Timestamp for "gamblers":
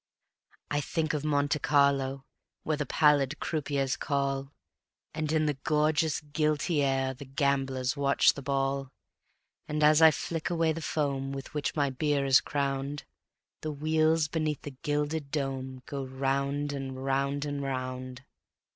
7.25-7.95